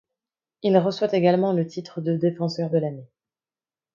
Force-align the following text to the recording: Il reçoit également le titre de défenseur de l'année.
Il 0.63 0.75
reçoit 0.79 1.13
également 1.13 1.53
le 1.53 1.67
titre 1.67 2.01
de 2.01 2.17
défenseur 2.17 2.71
de 2.71 2.79
l'année. 2.79 3.07